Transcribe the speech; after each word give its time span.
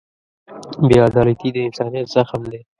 بېعدالتي 0.87 1.49
د 1.53 1.57
انسانیت 1.67 2.07
زخم 2.15 2.41
دی. 2.51 2.61